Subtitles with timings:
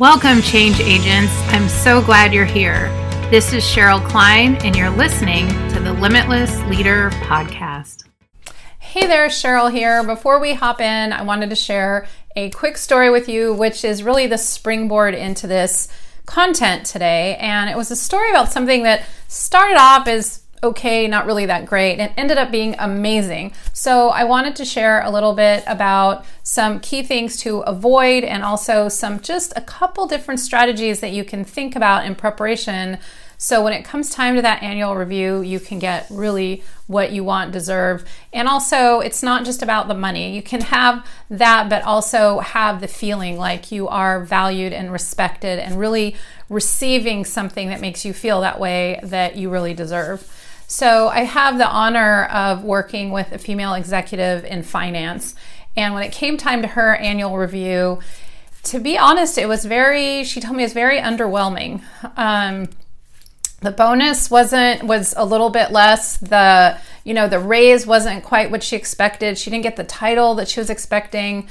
[0.00, 1.30] Welcome, change agents.
[1.48, 2.88] I'm so glad you're here.
[3.30, 8.08] This is Cheryl Klein, and you're listening to the Limitless Leader Podcast.
[8.78, 10.02] Hey there, Cheryl here.
[10.02, 14.02] Before we hop in, I wanted to share a quick story with you, which is
[14.02, 15.88] really the springboard into this
[16.24, 17.36] content today.
[17.36, 21.66] And it was a story about something that started off as okay, not really that
[21.66, 23.52] great, and ended up being amazing.
[23.72, 28.42] So, I wanted to share a little bit about some key things to avoid and
[28.42, 32.98] also some just a couple different strategies that you can think about in preparation.
[33.38, 37.24] So, when it comes time to that annual review, you can get really what you
[37.24, 38.04] want, deserve.
[38.34, 40.34] And also, it's not just about the money.
[40.34, 45.58] You can have that, but also have the feeling like you are valued and respected
[45.58, 46.16] and really
[46.50, 50.30] receiving something that makes you feel that way that you really deserve.
[50.70, 55.34] So I have the honor of working with a female executive in finance.
[55.76, 57.98] And when it came time to her annual review,
[58.62, 61.82] to be honest, it was very, she told me it was very underwhelming.
[62.16, 62.68] Um,
[63.62, 68.50] the bonus wasn't was a little bit less the you know the raise wasn't quite
[68.50, 71.46] what she expected she didn't get the title that she was expecting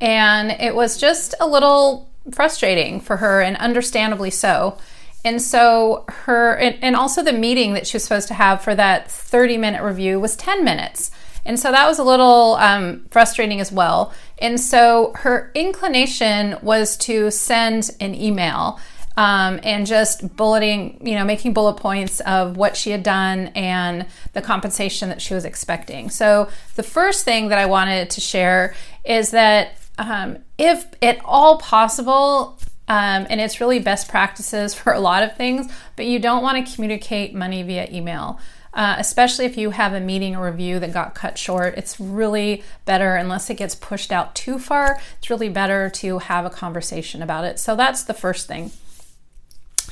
[0.00, 4.78] and it was just a little frustrating for her and understandably so
[5.24, 8.74] and so her, and, and also the meeting that she was supposed to have for
[8.74, 11.10] that 30 minute review was 10 minutes.
[11.44, 14.12] And so that was a little um, frustrating as well.
[14.38, 18.78] And so her inclination was to send an email
[19.16, 24.06] um, and just bulleting, you know, making bullet points of what she had done and
[24.32, 26.10] the compensation that she was expecting.
[26.10, 31.58] So the first thing that I wanted to share is that um, if at all
[31.58, 32.58] possible,
[32.90, 36.66] um, and it's really best practices for a lot of things, but you don't want
[36.66, 38.38] to communicate money via email.
[38.72, 42.62] Uh, especially if you have a meeting or review that got cut short, it's really
[42.84, 47.20] better, unless it gets pushed out too far, it's really better to have a conversation
[47.20, 47.58] about it.
[47.58, 48.70] So that's the first thing.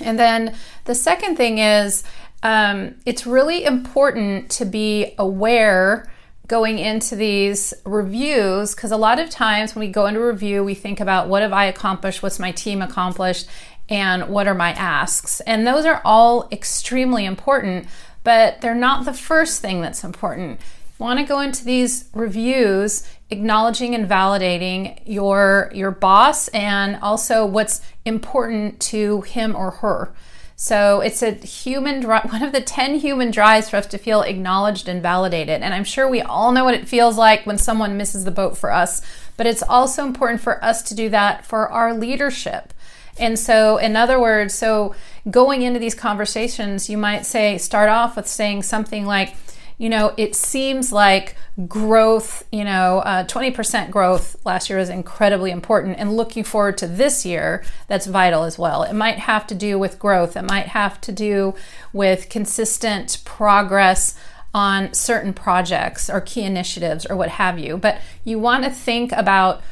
[0.00, 0.54] And then
[0.84, 2.04] the second thing is
[2.44, 6.08] um, it's really important to be aware
[6.48, 10.74] going into these reviews because a lot of times when we go into review, we
[10.74, 13.46] think about what have I accomplished, what's my team accomplished,
[13.88, 15.40] and what are my asks.
[15.40, 17.86] And those are all extremely important,
[18.24, 20.60] but they're not the first thing that's important.
[20.98, 27.44] You want to go into these reviews acknowledging and validating your your boss and also
[27.44, 30.12] what's important to him or her.
[30.60, 34.88] So it's a human one of the 10 human drives for us to feel acknowledged
[34.88, 35.62] and validated.
[35.62, 38.58] And I'm sure we all know what it feels like when someone misses the boat
[38.58, 39.00] for us,
[39.36, 42.74] but it's also important for us to do that for our leadership.
[43.20, 44.96] And so, in other words, so
[45.30, 49.36] going into these conversations, you might say, start off with saying something like,
[49.78, 51.36] you know, it seems like
[51.68, 55.98] growth, you know, uh, 20% growth last year is incredibly important.
[55.98, 58.82] And looking forward to this year, that's vital as well.
[58.82, 61.54] It might have to do with growth, it might have to do
[61.92, 64.18] with consistent progress
[64.52, 67.76] on certain projects or key initiatives or what have you.
[67.76, 69.62] But you want to think about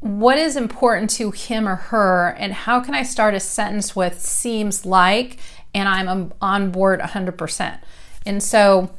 [0.00, 4.20] what is important to him or her and how can I start a sentence with
[4.20, 5.38] seems like
[5.72, 7.78] and I'm on board 100%.
[8.26, 8.90] And so,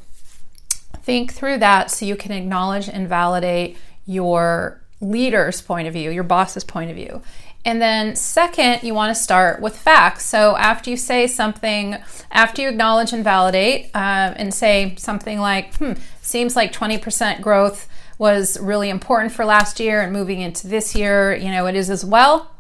[0.98, 6.24] think through that so you can acknowledge and validate your leader's point of view, your
[6.24, 7.22] boss's point of view.
[7.66, 10.26] And then, second, you want to start with facts.
[10.26, 11.96] So, after you say something,
[12.30, 17.88] after you acknowledge and validate, uh, and say something like, hmm, seems like 20% growth
[18.18, 21.90] was really important for last year and moving into this year, you know, it is
[21.90, 22.52] as well.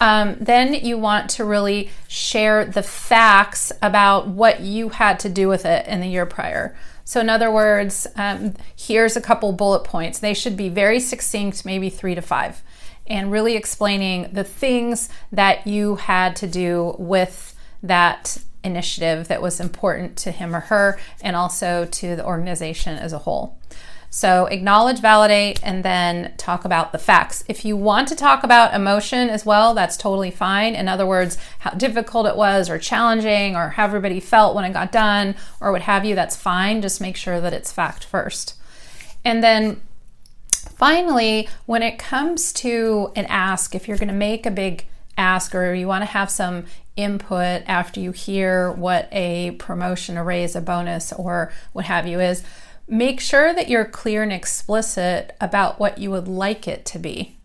[0.00, 5.48] Um, then you want to really share the facts about what you had to do
[5.48, 6.76] with it in the year prior.
[7.04, 10.18] So, in other words, um, here's a couple bullet points.
[10.18, 12.62] They should be very succinct, maybe three to five,
[13.06, 19.60] and really explaining the things that you had to do with that initiative that was
[19.60, 23.58] important to him or her and also to the organization as a whole.
[24.14, 27.42] So acknowledge, validate, and then talk about the facts.
[27.48, 30.76] If you want to talk about emotion as well, that's totally fine.
[30.76, 34.72] In other words, how difficult it was, or challenging, or how everybody felt when it
[34.72, 36.80] got done, or what have you, that's fine.
[36.80, 38.54] Just make sure that it's fact first.
[39.24, 39.80] And then
[40.76, 44.86] finally, when it comes to an ask, if you're going to make a big
[45.18, 50.22] ask or you want to have some input after you hear what a promotion, a
[50.22, 52.44] raise, a bonus, or what have you is,
[52.86, 57.36] Make sure that you're clear and explicit about what you would like it to be.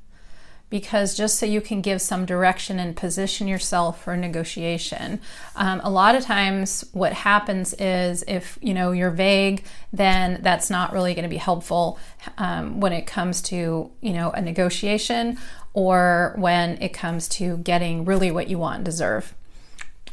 [0.69, 5.19] Because just so you can give some direction and position yourself for negotiation.
[5.55, 10.69] Um, a lot of times, what happens is if you know you're vague, then that's
[10.69, 11.97] not really going to be helpful
[12.37, 15.39] um, when it comes to you know a negotiation
[15.73, 19.33] or when it comes to getting really what you want and deserve.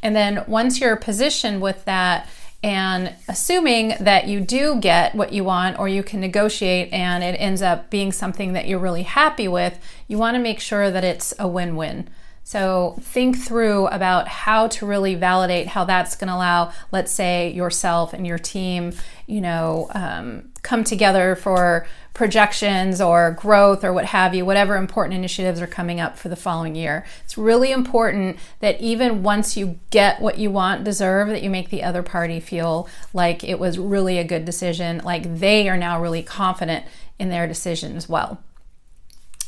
[0.02, 2.29] And then once you're positioned with that,
[2.62, 7.37] and assuming that you do get what you want or you can negotiate and it
[7.38, 11.05] ends up being something that you're really happy with, you want to make sure that
[11.05, 12.08] it's a win win.
[12.46, 17.50] So think through about how to really validate how that's going to allow, let's say,
[17.50, 18.93] yourself and your team,
[19.26, 25.16] you know, um, come together for projections or growth or what have you, whatever important
[25.16, 27.04] initiatives are coming up for the following year.
[27.25, 31.70] It's really important that even once you get what you want, deserve, that you make
[31.70, 36.00] the other party feel like it was really a good decision, like they are now
[36.00, 36.84] really confident
[37.19, 38.40] in their decision as well.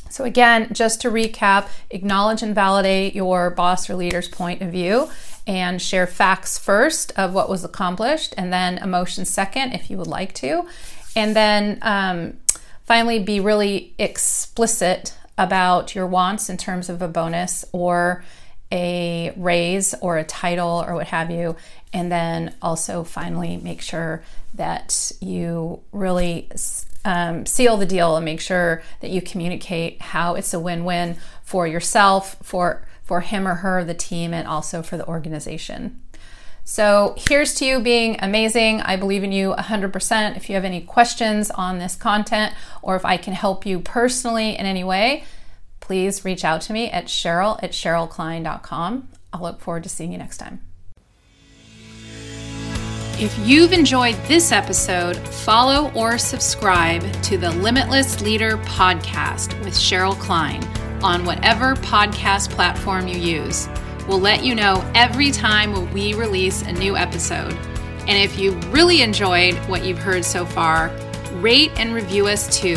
[0.09, 5.09] So, again, just to recap, acknowledge and validate your boss or leader's point of view
[5.47, 10.07] and share facts first of what was accomplished, and then emotions second if you would
[10.07, 10.67] like to.
[11.15, 12.37] And then um,
[12.85, 18.23] finally, be really explicit about your wants in terms of a bonus or
[18.71, 21.55] a raise or a title or what have you.
[21.93, 24.21] And then also, finally, make sure
[24.53, 26.47] that you really
[27.05, 31.67] um, seal the deal and make sure that you communicate how it's a win-win for
[31.67, 35.99] yourself, for for him or her, the team, and also for the organization.
[36.63, 38.81] So here's to you being amazing.
[38.81, 40.37] I believe in you 100%.
[40.37, 42.53] If you have any questions on this content
[42.83, 45.23] or if I can help you personally in any way,
[45.79, 49.09] please reach out to me at Cheryl at CherylKlein.com.
[49.33, 50.68] I'll look forward to seeing you next time.
[53.19, 60.17] If you've enjoyed this episode, follow or subscribe to the Limitless Leader podcast with Cheryl
[60.17, 60.63] Klein
[61.03, 63.67] on whatever podcast platform you use.
[64.07, 67.51] We'll let you know every time we release a new episode.
[68.07, 70.89] And if you really enjoyed what you've heard so far,
[71.41, 72.75] rate and review us too.